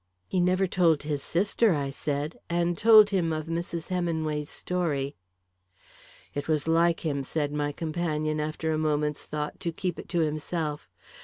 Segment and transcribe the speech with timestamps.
[0.27, 3.89] "He never told his sister," I said, and told him of Mrs.
[3.89, 5.15] Heminway's story.
[6.33, 10.21] "It was like him," said my companion, after a moment's thought, "to keep it to
[10.21, 10.89] himself.